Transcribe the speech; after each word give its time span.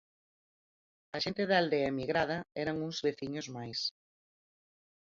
A 1.15 1.17
xente 1.23 1.43
da 1.49 1.55
aldea 1.61 1.91
emigrada 1.93 2.37
eran 2.63 2.77
uns 2.87 2.97
veciños 3.07 3.47
máis. 3.55 3.79